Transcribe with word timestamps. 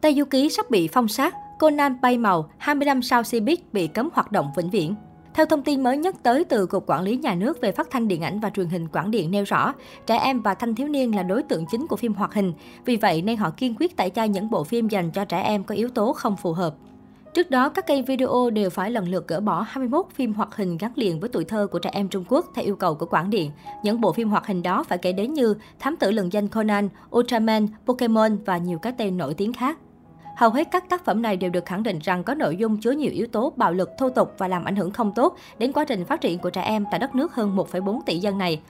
Tây 0.00 0.14
Du 0.14 0.24
Ký 0.24 0.48
sắp 0.50 0.70
bị 0.70 0.88
phong 0.88 1.08
sát, 1.08 1.34
Conan 1.58 2.00
bay 2.00 2.18
màu, 2.18 2.50
25 2.58 3.02
sao 3.02 3.22
Cbiz 3.22 3.56
bị 3.72 3.86
cấm 3.86 4.08
hoạt 4.12 4.32
động 4.32 4.50
vĩnh 4.56 4.70
viễn. 4.70 4.94
Theo 5.34 5.46
thông 5.46 5.62
tin 5.62 5.82
mới 5.82 5.96
nhất 5.96 6.16
tới 6.22 6.44
từ 6.44 6.66
Cục 6.66 6.86
Quản 6.86 7.02
lý 7.02 7.16
Nhà 7.16 7.34
nước 7.34 7.60
về 7.60 7.72
phát 7.72 7.90
thanh 7.90 8.08
điện 8.08 8.22
ảnh 8.22 8.40
và 8.40 8.50
truyền 8.50 8.68
hình 8.68 8.88
Quảng 8.88 9.10
Điện 9.10 9.30
nêu 9.30 9.44
rõ, 9.44 9.74
trẻ 10.06 10.16
em 10.16 10.42
và 10.42 10.54
thanh 10.54 10.74
thiếu 10.74 10.88
niên 10.88 11.16
là 11.16 11.22
đối 11.22 11.42
tượng 11.42 11.64
chính 11.70 11.86
của 11.86 11.96
phim 11.96 12.14
hoạt 12.14 12.34
hình. 12.34 12.52
Vì 12.84 12.96
vậy 12.96 13.22
nên 13.22 13.36
họ 13.36 13.50
kiên 13.50 13.74
quyết 13.78 13.96
tẩy 13.96 14.10
chay 14.10 14.28
những 14.28 14.50
bộ 14.50 14.64
phim 14.64 14.88
dành 14.88 15.10
cho 15.10 15.24
trẻ 15.24 15.42
em 15.42 15.64
có 15.64 15.74
yếu 15.74 15.88
tố 15.88 16.12
không 16.12 16.36
phù 16.36 16.52
hợp. 16.52 16.74
Trước 17.34 17.50
đó, 17.50 17.68
các 17.68 17.86
kênh 17.86 18.04
video 18.04 18.50
đều 18.50 18.70
phải 18.70 18.90
lần 18.90 19.08
lượt 19.08 19.28
gỡ 19.28 19.40
bỏ 19.40 19.64
21 19.68 20.06
phim 20.14 20.32
hoạt 20.32 20.56
hình 20.56 20.78
gắn 20.78 20.92
liền 20.94 21.20
với 21.20 21.28
tuổi 21.28 21.44
thơ 21.44 21.66
của 21.66 21.78
trẻ 21.78 21.90
em 21.92 22.08
Trung 22.08 22.24
Quốc 22.28 22.46
theo 22.54 22.64
yêu 22.64 22.76
cầu 22.76 22.94
của 22.94 23.06
Quảng 23.06 23.30
Điện. 23.30 23.50
Những 23.82 24.00
bộ 24.00 24.12
phim 24.12 24.28
hoạt 24.28 24.46
hình 24.46 24.62
đó 24.62 24.84
phải 24.84 24.98
kể 24.98 25.12
đến 25.12 25.32
như 25.34 25.54
Thám 25.78 25.96
tử 25.96 26.10
lừng 26.10 26.32
danh 26.32 26.48
Conan, 26.48 26.88
Ultraman, 27.16 27.66
Pokemon 27.86 28.36
và 28.44 28.58
nhiều 28.58 28.78
cái 28.78 28.92
tên 28.98 29.16
nổi 29.16 29.34
tiếng 29.34 29.52
khác. 29.52 29.78
Hầu 30.40 30.50
hết 30.50 30.68
các 30.70 30.88
tác 30.88 31.04
phẩm 31.04 31.22
này 31.22 31.36
đều 31.36 31.50
được 31.50 31.66
khẳng 31.66 31.82
định 31.82 31.98
rằng 32.02 32.24
có 32.24 32.34
nội 32.34 32.56
dung 32.56 32.80
chứa 32.80 32.90
nhiều 32.90 33.10
yếu 33.12 33.26
tố 33.26 33.52
bạo 33.56 33.72
lực, 33.72 33.90
thô 33.98 34.10
tục 34.10 34.34
và 34.38 34.48
làm 34.48 34.64
ảnh 34.64 34.76
hưởng 34.76 34.90
không 34.90 35.12
tốt 35.12 35.36
đến 35.58 35.72
quá 35.72 35.84
trình 35.84 36.04
phát 36.04 36.20
triển 36.20 36.38
của 36.38 36.50
trẻ 36.50 36.62
em 36.62 36.84
tại 36.90 37.00
đất 37.00 37.14
nước 37.14 37.34
hơn 37.34 37.56
1,4 37.56 38.00
tỷ 38.06 38.18
dân 38.18 38.38
này. 38.38 38.60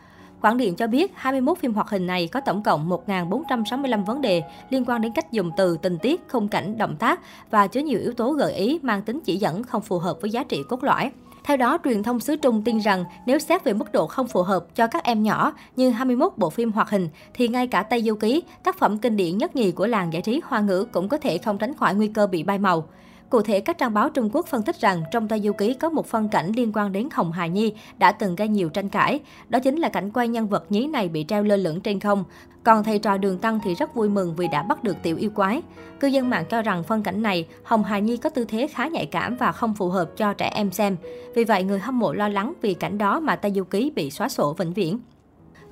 Quảng 0.41 0.57
Điện 0.57 0.75
cho 0.75 0.87
biết 0.87 1.13
21 1.15 1.59
phim 1.59 1.75
hoạt 1.75 1.91
hình 1.91 2.07
này 2.07 2.29
có 2.29 2.41
tổng 2.41 2.63
cộng 2.63 2.91
1.465 3.07 4.05
vấn 4.05 4.21
đề 4.21 4.43
liên 4.71 4.85
quan 4.85 5.01
đến 5.01 5.13
cách 5.13 5.33
dùng 5.33 5.51
từ, 5.57 5.77
tình 5.83 5.99
tiết, 5.99 6.21
khung 6.29 6.49
cảnh, 6.49 6.79
động 6.79 6.97
tác 6.97 7.21
và 7.51 7.67
chứa 7.67 7.81
nhiều 7.81 8.01
yếu 8.01 8.13
tố 8.15 8.33
gợi 8.33 8.53
ý 8.55 8.79
mang 8.83 9.03
tính 9.03 9.21
chỉ 9.25 9.37
dẫn 9.37 9.63
không 9.63 9.83
phù 9.83 9.99
hợp 9.99 10.17
với 10.21 10.31
giá 10.31 10.45
trị 10.45 10.63
cốt 10.69 10.85
lõi. 10.85 11.11
Theo 11.45 11.57
đó, 11.57 11.79
truyền 11.85 12.03
thông 12.03 12.21
xứ 12.21 12.37
Trung 12.37 12.63
tin 12.63 12.79
rằng 12.79 13.05
nếu 13.27 13.39
xét 13.39 13.65
về 13.65 13.73
mức 13.73 13.93
độ 13.93 14.07
không 14.07 14.29
phù 14.29 14.43
hợp 14.43 14.75
cho 14.75 14.87
các 14.87 15.05
em 15.05 15.23
nhỏ 15.23 15.53
như 15.77 15.91
21 15.91 16.33
bộ 16.37 16.51
phim 16.51 16.73
hoạt 16.73 16.91
hình, 16.91 17.09
thì 17.35 17.49
ngay 17.49 17.67
cả 17.67 17.83
Tây 17.83 18.03
Du 18.03 18.15
Ký, 18.15 18.43
tác 18.63 18.79
phẩm 18.79 18.99
kinh 18.99 19.17
điển 19.17 19.39
nhất 19.39 19.57
nhì 19.57 19.73
của 19.73 19.87
làng 19.87 20.13
giải 20.13 20.23
trí 20.23 20.41
hoa 20.45 20.61
ngữ 20.61 20.87
cũng 20.93 21.09
có 21.09 21.19
thể 21.19 21.39
không 21.39 21.59
tránh 21.59 21.75
khỏi 21.75 21.95
nguy 21.95 22.09
cơ 22.09 22.27
bị 22.27 22.43
bay 22.43 22.59
màu. 22.59 22.87
Cụ 23.31 23.43
thể, 23.43 23.61
các 23.61 23.79
trang 23.79 23.95
báo 23.95 24.11
Trung 24.11 24.31
Quốc 24.33 24.47
phân 24.47 24.63
tích 24.63 24.81
rằng 24.81 25.03
trong 25.13 25.29
tay 25.29 25.41
Du 25.41 25.53
Ký 25.53 25.75
có 25.75 25.91
một 25.91 26.07
phân 26.07 26.29
cảnh 26.29 26.53
liên 26.57 26.73
quan 26.75 26.93
đến 26.93 27.09
Hồng 27.13 27.33
Hà 27.33 27.47
Nhi 27.47 27.75
đã 27.99 28.13
từng 28.13 28.37
gây 28.37 28.49
nhiều 28.49 28.69
tranh 28.69 28.89
cãi. 28.89 29.21
Đó 29.49 29.59
chính 29.59 29.77
là 29.77 29.89
cảnh 29.89 30.11
quay 30.11 30.29
nhân 30.29 30.49
vật 30.49 30.65
nhí 30.69 30.87
này 30.87 31.09
bị 31.09 31.25
treo 31.29 31.43
lơ 31.43 31.57
lửng 31.57 31.81
trên 31.81 32.01
không. 32.01 32.25
Còn 32.63 32.85
thầy 32.85 32.99
trò 32.99 33.17
Đường 33.17 33.39
Tăng 33.39 33.61
thì 33.65 33.75
rất 33.75 33.95
vui 33.95 34.09
mừng 34.09 34.35
vì 34.37 34.49
đã 34.49 34.63
bắt 34.63 34.85
được 34.85 34.97
tiểu 35.03 35.17
yêu 35.17 35.31
quái. 35.31 35.63
Cư 36.01 36.09
dân 36.09 36.31
mạng 36.31 36.45
cho 36.51 36.63
rằng 36.63 36.83
phân 36.83 37.03
cảnh 37.03 37.23
này, 37.23 37.47
Hồng 37.65 37.85
Hà 37.85 37.99
Nhi 37.99 38.17
có 38.17 38.31
tư 38.31 38.45
thế 38.45 38.67
khá 38.67 38.89
nhạy 38.89 39.07
cảm 39.07 39.37
và 39.37 39.53
không 39.53 39.75
phù 39.75 39.89
hợp 39.89 40.17
cho 40.17 40.33
trẻ 40.33 40.51
em 40.55 40.71
xem. 40.71 40.97
Vì 41.35 41.45
vậy, 41.45 41.63
người 41.63 41.79
hâm 41.79 41.99
mộ 41.99 42.13
lo 42.13 42.29
lắng 42.29 42.53
vì 42.63 42.75
cảnh 42.75 42.99
đó 42.99 43.21
mà 43.21 43.37
Tây 43.37 43.53
Du 43.55 43.65
Ký 43.65 43.93
bị 43.95 44.11
xóa 44.11 44.29
sổ 44.29 44.55
vĩnh 44.59 44.73
viễn. 44.73 45.01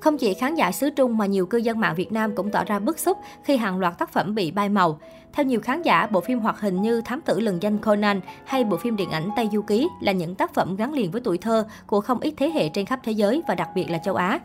Không 0.00 0.18
chỉ 0.18 0.34
khán 0.34 0.54
giả 0.54 0.72
xứ 0.72 0.90
Trung 0.90 1.18
mà 1.18 1.26
nhiều 1.26 1.46
cư 1.46 1.58
dân 1.58 1.80
mạng 1.80 1.94
Việt 1.94 2.12
Nam 2.12 2.34
cũng 2.34 2.50
tỏ 2.50 2.64
ra 2.64 2.78
bức 2.78 2.98
xúc 2.98 3.18
khi 3.42 3.56
hàng 3.56 3.78
loạt 3.78 3.98
tác 3.98 4.12
phẩm 4.12 4.34
bị 4.34 4.50
bay 4.50 4.68
màu. 4.68 4.98
Theo 5.32 5.46
nhiều 5.46 5.60
khán 5.60 5.82
giả, 5.82 6.06
bộ 6.06 6.20
phim 6.20 6.38
hoạt 6.38 6.60
hình 6.60 6.82
như 6.82 7.00
Thám 7.00 7.20
tử 7.20 7.40
lừng 7.40 7.62
danh 7.62 7.78
Conan 7.78 8.20
hay 8.44 8.64
bộ 8.64 8.76
phim 8.76 8.96
điện 8.96 9.10
ảnh 9.10 9.28
Tây 9.36 9.48
Du 9.52 9.62
Ký 9.62 9.88
là 10.00 10.12
những 10.12 10.34
tác 10.34 10.54
phẩm 10.54 10.76
gắn 10.76 10.92
liền 10.92 11.10
với 11.10 11.20
tuổi 11.24 11.38
thơ 11.38 11.66
của 11.86 12.00
không 12.00 12.20
ít 12.20 12.34
thế 12.36 12.50
hệ 12.50 12.68
trên 12.68 12.86
khắp 12.86 13.00
thế 13.04 13.12
giới 13.12 13.42
và 13.48 13.54
đặc 13.54 13.68
biệt 13.74 13.90
là 13.90 13.98
châu 13.98 14.14
Á. 14.14 14.38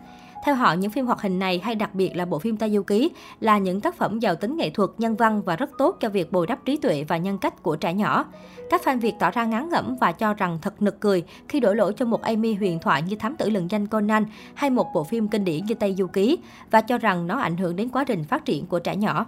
Theo 0.46 0.56
họ, 0.56 0.74
những 0.74 0.92
phim 0.92 1.06
hoạt 1.06 1.22
hình 1.22 1.40
này 1.40 1.60
hay 1.64 1.76
đặc 1.76 1.96
biệt 1.96 2.16
là 2.16 2.26
bộ 2.26 2.40
phim 2.40 2.58
Tây 2.58 2.72
Du 2.72 2.84
Ký 2.84 3.12
là 3.40 3.58
những 3.58 3.82
tác 3.82 3.96
phẩm 3.96 4.20
giàu 4.20 4.36
tính 4.36 4.58
nghệ 4.58 4.70
thuật, 4.70 4.90
nhân 4.98 5.16
văn 5.16 5.42
và 5.46 5.56
rất 5.56 5.70
tốt 5.78 5.98
cho 6.00 6.10
việc 6.10 6.32
bồi 6.32 6.48
đắp 6.48 6.66
trí 6.66 6.78
tuệ 6.78 7.04
và 7.04 7.18
nhân 7.18 7.38
cách 7.38 7.64
của 7.64 7.76
trẻ 7.76 7.94
nhỏ. 7.94 8.26
Các 8.70 8.82
fan 8.84 9.00
Việt 9.00 9.14
tỏ 9.20 9.32
ra 9.32 9.46
ngán 9.46 9.70
ngẩm 9.70 9.96
và 10.02 10.12
cho 10.12 10.34
rằng 10.34 10.60
thật 10.62 10.82
nực 10.82 11.00
cười 11.00 11.24
khi 11.48 11.60
đổ 11.60 11.74
lỗi 11.74 11.94
cho 11.98 12.06
một 12.06 12.22
Amy 12.22 12.54
huyền 12.54 12.80
thoại 12.80 13.02
như 13.02 13.16
Thám 13.16 13.36
tử 13.36 13.50
lừng 13.50 13.72
danh 13.72 13.88
Conan 13.88 14.26
hay 14.54 14.70
một 14.70 14.88
bộ 14.94 15.04
phim 15.04 15.28
kinh 15.28 15.46
điển 15.46 15.66
như 15.66 15.76
Tây 15.76 15.96
Du 15.98 16.08
Ký 16.08 16.38
và 16.72 16.82
cho 16.82 16.98
rằng 16.98 17.28
nó 17.28 17.40
ảnh 17.40 17.58
hưởng 17.58 17.76
đến 17.76 17.90
quá 17.90 18.04
trình 18.04 18.24
phát 18.24 18.46
triển 18.46 18.66
của 18.66 18.80
trẻ 18.80 18.96
nhỏ. 18.96 19.26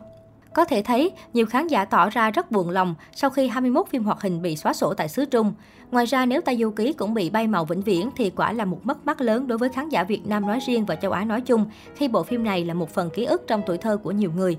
Có 0.56 0.66
thể 0.66 0.82
thấy, 0.82 1.12
nhiều 1.34 1.46
khán 1.46 1.68
giả 1.68 1.86
tỏ 1.86 2.10
ra 2.10 2.32
rất 2.32 2.52
buồn 2.52 2.70
lòng 2.70 2.96
sau 3.16 3.30
khi 3.30 3.48
21 3.48 3.88
phim 3.88 4.04
hoạt 4.04 4.22
hình 4.22 4.42
bị 4.42 4.56
xóa 4.56 4.74
sổ 4.74 4.94
tại 4.94 5.10
xứ 5.10 5.26
Trung. 5.26 5.54
Ngoài 5.92 6.06
ra, 6.06 6.26
nếu 6.26 6.42
Tây 6.42 6.58
Du 6.58 6.72
Ký 6.72 6.94
cũng 6.94 7.14
bị 7.14 7.30
bay 7.30 7.48
màu 7.48 7.66
vĩnh 7.66 7.82
viễn 7.82 8.10
thì 8.16 8.30
quả 8.30 8.52
là 8.52 8.66
một 8.66 8.80
mất 8.84 9.06
mát 9.06 9.22
lớn 9.22 9.48
đối 9.48 9.58
với 9.58 9.70
khán 9.70 9.90
giả 9.90 10.04
Việt 10.04 10.28
Nam 10.28 10.48
nói 10.48 10.60
riêng 10.68 10.86
và 10.86 10.96
châu 10.96 11.12
Á 11.12 11.26
nói 11.26 11.42
chung, 11.42 11.66
khi 11.96 12.08
bộ 12.08 12.24
phim 12.24 12.44
này 12.44 12.66
là 12.66 12.74
một 12.74 12.90
phần 12.90 13.10
ký 13.10 13.26
ức 13.26 13.44
trong 13.48 13.62
tuổi 13.66 13.78
thơ 13.78 13.98
của 13.98 14.12
nhiều 14.12 14.32
người. 14.36 14.58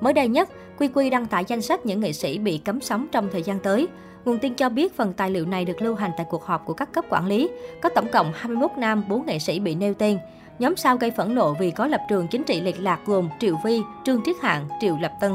Mới 0.00 0.12
đây 0.12 0.28
nhất, 0.28 0.48
Quy 0.78 0.88
Quy 0.88 1.10
đăng 1.10 1.26
tải 1.26 1.44
danh 1.48 1.62
sách 1.62 1.86
những 1.86 2.00
nghệ 2.00 2.12
sĩ 2.12 2.38
bị 2.38 2.58
cấm 2.58 2.80
sóng 2.80 3.06
trong 3.12 3.28
thời 3.32 3.42
gian 3.42 3.58
tới. 3.58 3.88
Nguồn 4.24 4.38
tin 4.38 4.54
cho 4.54 4.68
biết 4.68 4.96
phần 4.96 5.12
tài 5.12 5.30
liệu 5.30 5.46
này 5.46 5.64
được 5.64 5.82
lưu 5.82 5.94
hành 5.94 6.10
tại 6.16 6.26
cuộc 6.30 6.44
họp 6.44 6.64
của 6.66 6.74
các 6.74 6.92
cấp 6.92 7.04
quản 7.10 7.26
lý. 7.26 7.48
Có 7.80 7.88
tổng 7.88 8.08
cộng 8.12 8.32
21 8.34 8.70
nam, 8.76 9.04
4 9.08 9.26
nghệ 9.26 9.38
sĩ 9.38 9.60
bị 9.60 9.74
nêu 9.74 9.94
tên. 9.94 10.18
Nhóm 10.62 10.76
sao 10.76 10.96
gây 10.96 11.10
phẫn 11.10 11.34
nộ 11.34 11.54
vì 11.54 11.70
có 11.70 11.86
lập 11.86 12.00
trường 12.08 12.28
chính 12.28 12.44
trị 12.44 12.60
lệch 12.60 12.80
lạc 12.80 13.00
gồm 13.06 13.28
Triệu 13.40 13.56
Vi, 13.64 13.82
Trương 14.04 14.20
Triết 14.24 14.36
Hạng, 14.42 14.68
Triệu 14.80 14.96
Lập 15.00 15.12
Tân. 15.20 15.32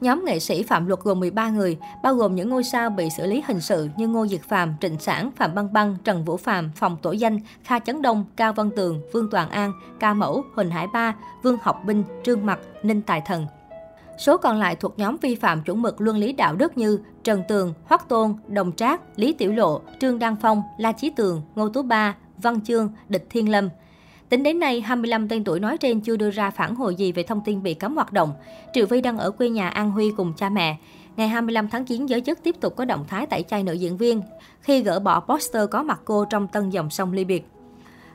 Nhóm 0.00 0.24
nghệ 0.24 0.38
sĩ 0.38 0.62
phạm 0.62 0.86
luật 0.86 1.00
gồm 1.00 1.20
13 1.20 1.48
người, 1.48 1.78
bao 2.02 2.14
gồm 2.14 2.34
những 2.34 2.48
ngôi 2.48 2.64
sao 2.64 2.90
bị 2.90 3.10
xử 3.10 3.26
lý 3.26 3.42
hình 3.46 3.60
sự 3.60 3.88
như 3.96 4.08
Ngô 4.08 4.26
Diệt 4.26 4.40
Phạm, 4.48 4.74
Trịnh 4.80 4.98
Sản, 4.98 5.30
Phạm 5.36 5.54
Băng 5.54 5.72
Băng, 5.72 5.96
Trần 6.04 6.24
Vũ 6.24 6.36
Phạm, 6.36 6.70
Phòng 6.76 6.96
Tổ 7.02 7.12
Danh, 7.12 7.38
Kha 7.64 7.78
Chấn 7.78 8.02
Đông, 8.02 8.24
Cao 8.36 8.52
Văn 8.52 8.70
Tường, 8.76 9.00
Vương 9.12 9.30
Toàn 9.30 9.50
An, 9.50 9.72
Ca 10.00 10.14
Mẫu, 10.14 10.44
Huỳnh 10.54 10.70
Hải 10.70 10.86
Ba, 10.86 11.14
Vương 11.42 11.58
Học 11.62 11.82
Binh, 11.86 12.04
Trương 12.24 12.46
Mặc, 12.46 12.58
Ninh 12.82 13.02
Tài 13.02 13.20
Thần. 13.20 13.46
Số 14.18 14.36
còn 14.36 14.58
lại 14.58 14.76
thuộc 14.76 14.98
nhóm 14.98 15.16
vi 15.16 15.34
phạm 15.34 15.62
chuẩn 15.62 15.82
mực 15.82 16.00
luân 16.00 16.16
lý 16.16 16.32
đạo 16.32 16.56
đức 16.56 16.78
như 16.78 16.98
Trần 17.24 17.42
Tường, 17.48 17.74
Hoắc 17.84 18.08
Tôn, 18.08 18.34
Đồng 18.48 18.72
Trác, 18.72 19.00
Lý 19.16 19.32
Tiểu 19.32 19.52
Lộ, 19.52 19.80
Trương 20.00 20.18
Đăng 20.18 20.36
Phong, 20.36 20.62
La 20.78 20.92
Chí 20.92 21.10
Tường, 21.16 21.42
Ngô 21.54 21.68
Tú 21.68 21.82
Ba, 21.82 22.14
Văn 22.38 22.60
Chương, 22.60 22.92
Địch 23.08 23.26
Thiên 23.30 23.48
Lâm. 23.48 23.68
Tính 24.28 24.42
đến 24.42 24.58
nay, 24.58 24.80
25 24.80 25.28
tên 25.28 25.44
tuổi 25.44 25.60
nói 25.60 25.78
trên 25.78 26.00
chưa 26.00 26.16
đưa 26.16 26.30
ra 26.30 26.50
phản 26.50 26.74
hồi 26.74 26.94
gì 26.94 27.12
về 27.12 27.22
thông 27.22 27.40
tin 27.44 27.62
bị 27.62 27.74
cấm 27.74 27.94
hoạt 27.94 28.12
động. 28.12 28.32
Triệu 28.74 28.86
Vi 28.86 29.00
đang 29.00 29.18
ở 29.18 29.30
quê 29.30 29.48
nhà 29.48 29.68
An 29.68 29.90
Huy 29.90 30.10
cùng 30.16 30.32
cha 30.36 30.48
mẹ. 30.48 30.76
Ngày 31.16 31.28
25 31.28 31.68
tháng 31.68 31.84
9, 31.84 32.06
giới 32.06 32.20
chức 32.20 32.42
tiếp 32.42 32.56
tục 32.60 32.76
có 32.76 32.84
động 32.84 33.04
thái 33.08 33.26
tẩy 33.26 33.42
chay 33.42 33.62
nữ 33.62 33.72
diễn 33.72 33.96
viên 33.96 34.22
khi 34.60 34.82
gỡ 34.82 35.00
bỏ 35.00 35.20
poster 35.20 35.70
có 35.70 35.82
mặt 35.82 36.00
cô 36.04 36.24
trong 36.24 36.48
tân 36.48 36.70
dòng 36.70 36.90
sông 36.90 37.12
ly 37.12 37.24
biệt. 37.24 37.46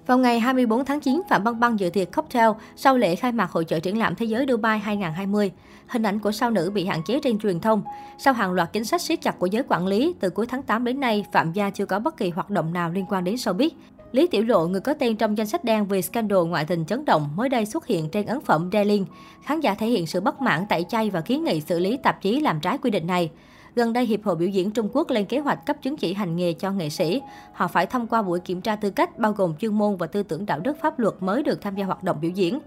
Vào 0.07 0.17
ngày 0.17 0.39
24 0.39 0.85
tháng 0.85 0.99
9, 0.99 1.21
Phạm 1.29 1.43
Băng 1.43 1.59
Băng 1.59 1.79
dự 1.79 1.89
tiệc 1.89 2.11
cocktail 2.11 2.49
sau 2.75 2.97
lễ 2.97 3.15
khai 3.15 3.31
mạc 3.31 3.51
hội 3.51 3.65
trợ 3.65 3.79
triển 3.79 3.97
lãm 3.97 4.15
thế 4.15 4.25
giới 4.25 4.45
Dubai 4.49 4.79
2020. 4.79 5.51
Hình 5.87 6.03
ảnh 6.03 6.19
của 6.19 6.31
sao 6.31 6.51
nữ 6.51 6.71
bị 6.73 6.85
hạn 6.85 7.01
chế 7.05 7.19
trên 7.23 7.39
truyền 7.39 7.59
thông. 7.59 7.83
Sau 8.17 8.33
hàng 8.33 8.51
loạt 8.51 8.73
chính 8.73 8.85
sách 8.85 9.01
siết 9.01 9.21
chặt 9.21 9.39
của 9.39 9.45
giới 9.45 9.63
quản 9.67 9.87
lý, 9.87 10.13
từ 10.19 10.29
cuối 10.29 10.45
tháng 10.45 10.63
8 10.63 10.83
đến 10.83 10.99
nay, 10.99 11.25
Phạm 11.31 11.53
Gia 11.53 11.69
chưa 11.69 11.85
có 11.85 11.99
bất 11.99 12.17
kỳ 12.17 12.29
hoạt 12.29 12.49
động 12.49 12.73
nào 12.73 12.89
liên 12.89 13.05
quan 13.09 13.23
đến 13.23 13.35
showbiz. 13.35 13.69
Lý 14.11 14.27
Tiểu 14.27 14.43
Lộ, 14.43 14.67
người 14.67 14.81
có 14.81 14.93
tên 14.93 15.15
trong 15.15 15.37
danh 15.37 15.47
sách 15.47 15.63
đen 15.63 15.87
vì 15.87 16.01
scandal 16.01 16.39
ngoại 16.39 16.65
tình 16.65 16.85
chấn 16.85 17.05
động, 17.05 17.29
mới 17.35 17.49
đây 17.49 17.65
xuất 17.65 17.87
hiện 17.87 18.09
trên 18.09 18.25
ấn 18.25 18.41
phẩm 18.41 18.69
Daily. 18.73 19.01
Khán 19.43 19.59
giả 19.59 19.75
thể 19.75 19.87
hiện 19.87 20.07
sự 20.07 20.21
bất 20.21 20.41
mãn 20.41 20.65
tẩy 20.69 20.85
chay 20.89 21.09
và 21.09 21.21
kiến 21.21 21.43
nghị 21.43 21.61
xử 21.61 21.79
lý 21.79 21.97
tạp 21.97 22.21
chí 22.21 22.39
làm 22.39 22.59
trái 22.59 22.77
quy 22.77 22.91
định 22.91 23.07
này. 23.07 23.31
Gần 23.75 23.93
đây, 23.93 24.05
Hiệp 24.05 24.23
hội 24.23 24.35
Biểu 24.35 24.49
diễn 24.49 24.71
Trung 24.71 24.89
Quốc 24.93 25.09
lên 25.09 25.25
kế 25.25 25.39
hoạch 25.39 25.65
cấp 25.65 25.77
chứng 25.81 25.97
chỉ 25.97 26.13
hành 26.13 26.35
nghề 26.35 26.53
cho 26.53 26.71
nghệ 26.71 26.89
sĩ. 26.89 27.21
Họ 27.53 27.67
phải 27.67 27.85
thông 27.85 28.07
qua 28.07 28.21
buổi 28.21 28.39
kiểm 28.39 28.61
tra 28.61 28.75
tư 28.75 28.89
cách 28.89 29.19
bao 29.19 29.31
gồm 29.31 29.55
chuyên 29.55 29.73
môn 29.73 29.97
và 29.97 30.07
tư 30.07 30.23
tưởng 30.23 30.45
đạo 30.45 30.59
đức 30.59 30.77
pháp 30.81 30.99
luật 30.99 31.13
mới 31.19 31.43
được 31.43 31.61
tham 31.61 31.75
gia 31.75 31.85
hoạt 31.85 32.03
động 32.03 32.17
biểu 32.21 32.31
diễn. 32.31 32.59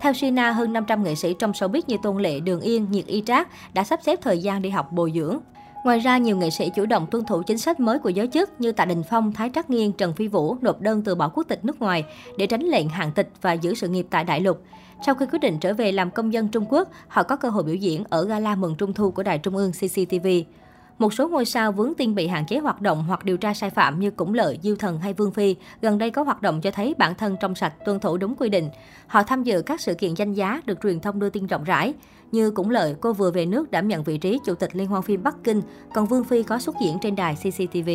Theo 0.00 0.12
Sina, 0.12 0.50
hơn 0.50 0.72
500 0.72 1.04
nghệ 1.04 1.14
sĩ 1.14 1.34
trong 1.38 1.52
showbiz 1.52 1.82
như 1.86 1.96
Tôn 2.02 2.18
Lệ, 2.18 2.40
Đường 2.40 2.60
Yên, 2.60 2.86
Nhiệt 2.90 3.06
Y 3.06 3.22
Trác 3.26 3.48
đã 3.74 3.84
sắp 3.84 4.00
xếp 4.02 4.18
thời 4.22 4.38
gian 4.38 4.62
đi 4.62 4.70
học 4.70 4.92
bồi 4.92 5.12
dưỡng. 5.14 5.38
Ngoài 5.84 5.98
ra, 5.98 6.18
nhiều 6.18 6.36
nghệ 6.36 6.50
sĩ 6.50 6.70
chủ 6.70 6.86
động 6.86 7.06
tuân 7.10 7.24
thủ 7.24 7.42
chính 7.42 7.58
sách 7.58 7.80
mới 7.80 7.98
của 7.98 8.08
giới 8.08 8.26
chức 8.26 8.60
như 8.60 8.72
Tạ 8.72 8.84
Đình 8.84 9.02
Phong, 9.10 9.32
Thái 9.32 9.50
Trắc 9.54 9.70
Nghiên, 9.70 9.92
Trần 9.92 10.12
Phi 10.12 10.28
Vũ 10.28 10.56
nộp 10.60 10.80
đơn 10.80 11.02
từ 11.02 11.14
bỏ 11.14 11.28
quốc 11.28 11.44
tịch 11.48 11.64
nước 11.64 11.80
ngoài 11.80 12.04
để 12.38 12.46
tránh 12.46 12.62
lệnh 12.62 12.88
hạn 12.88 13.12
tịch 13.12 13.28
và 13.40 13.52
giữ 13.52 13.74
sự 13.74 13.88
nghiệp 13.88 14.06
tại 14.10 14.24
đại 14.24 14.40
lục. 14.40 14.62
Sau 15.06 15.14
khi 15.14 15.26
quyết 15.26 15.38
định 15.38 15.58
trở 15.60 15.74
về 15.74 15.92
làm 15.92 16.10
công 16.10 16.32
dân 16.32 16.48
Trung 16.48 16.64
Quốc, 16.68 16.88
họ 17.08 17.22
có 17.22 17.36
cơ 17.36 17.48
hội 17.48 17.62
biểu 17.62 17.74
diễn 17.74 18.04
ở 18.10 18.24
gala 18.24 18.54
mừng 18.54 18.74
Trung 18.74 18.94
thu 18.94 19.10
của 19.10 19.22
Đài 19.22 19.38
Trung 19.38 19.56
ương 19.56 19.72
CCTV. 19.72 20.26
Một 21.00 21.14
số 21.14 21.28
ngôi 21.28 21.44
sao 21.44 21.72
vướng 21.72 21.94
tin 21.94 22.14
bị 22.14 22.26
hạn 22.26 22.46
chế 22.46 22.58
hoạt 22.58 22.80
động 22.80 23.04
hoặc 23.08 23.24
điều 23.24 23.36
tra 23.36 23.54
sai 23.54 23.70
phạm 23.70 24.00
như 24.00 24.10
Củng 24.10 24.34
Lợi, 24.34 24.58
Diêu 24.62 24.76
Thần 24.76 24.98
hay 24.98 25.12
Vương 25.12 25.30
Phi, 25.32 25.56
gần 25.82 25.98
đây 25.98 26.10
có 26.10 26.22
hoạt 26.22 26.42
động 26.42 26.60
cho 26.60 26.70
thấy 26.70 26.94
bản 26.98 27.14
thân 27.14 27.36
trong 27.40 27.54
sạch, 27.54 27.72
tuân 27.84 28.00
thủ 28.00 28.16
đúng 28.16 28.34
quy 28.36 28.48
định. 28.48 28.68
Họ 29.06 29.22
tham 29.22 29.42
dự 29.42 29.62
các 29.62 29.80
sự 29.80 29.94
kiện 29.94 30.14
danh 30.14 30.34
giá 30.34 30.60
được 30.66 30.78
truyền 30.82 31.00
thông 31.00 31.18
đưa 31.18 31.30
tin 31.30 31.46
rộng 31.46 31.64
rãi. 31.64 31.94
Như 32.32 32.50
Củng 32.50 32.70
Lợi, 32.70 32.94
cô 33.00 33.12
vừa 33.12 33.30
về 33.30 33.46
nước 33.46 33.70
đảm 33.70 33.88
nhận 33.88 34.04
vị 34.04 34.18
trí 34.18 34.38
Chủ 34.44 34.54
tịch 34.54 34.76
Liên 34.76 34.86
hoan 34.86 35.02
phim 35.02 35.22
Bắc 35.22 35.36
Kinh, 35.44 35.62
còn 35.94 36.06
Vương 36.06 36.24
Phi 36.24 36.42
có 36.42 36.58
xuất 36.58 36.74
diễn 36.82 36.98
trên 37.02 37.16
đài 37.16 37.34
CCTV. 37.34 37.90